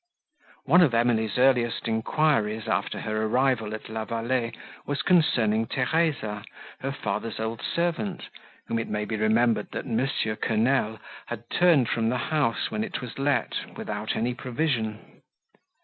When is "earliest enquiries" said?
1.37-2.67